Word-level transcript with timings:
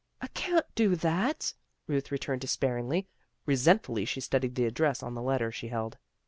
"I 0.19 0.25
can't 0.29 0.65
do 0.73 0.95
that," 0.95 1.53
Ruth 1.85 2.11
returned 2.11 2.41
despair 2.41 2.77
ingly. 2.77 3.05
Resentfully 3.45 4.05
she 4.05 4.19
studied 4.19 4.55
the 4.55 4.65
address 4.65 5.03
on 5.03 5.13
the 5.13 5.21
letter 5.21 5.51
she 5.51 5.67
held. 5.67 5.99